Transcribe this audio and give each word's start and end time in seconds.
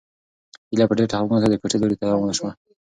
هیله 0.71 0.85
په 0.89 0.93
ډېر 0.99 1.07
خپګان 1.11 1.39
سره 1.43 1.49
د 1.51 1.55
کوټې 1.61 1.77
لوري 1.79 1.95
ته 1.99 2.05
روانه 2.13 2.33
شوه. 2.37 2.51